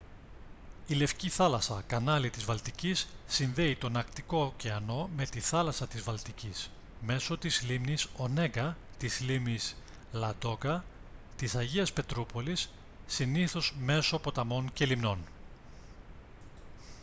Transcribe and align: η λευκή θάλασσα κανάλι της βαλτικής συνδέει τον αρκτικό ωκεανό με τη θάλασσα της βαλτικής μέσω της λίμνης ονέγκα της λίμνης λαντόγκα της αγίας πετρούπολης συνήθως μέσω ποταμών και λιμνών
η 0.87 0.93
λευκή 0.93 1.29
θάλασσα 1.29 1.83
κανάλι 1.87 2.29
της 2.29 2.43
βαλτικής 2.45 3.07
συνδέει 3.27 3.75
τον 3.75 3.97
αρκτικό 3.97 4.43
ωκεανό 4.43 5.09
με 5.15 5.25
τη 5.25 5.39
θάλασσα 5.39 5.87
της 5.87 6.03
βαλτικής 6.03 6.69
μέσω 7.01 7.37
της 7.37 7.61
λίμνης 7.61 8.07
ονέγκα 8.17 8.77
της 8.97 9.19
λίμνης 9.19 9.75
λαντόγκα 10.11 10.83
της 11.37 11.55
αγίας 11.55 11.93
πετρούπολης 11.93 12.69
συνήθως 13.07 13.73
μέσω 13.79 14.19
ποταμών 14.19 14.73
και 14.73 14.85
λιμνών 14.85 15.19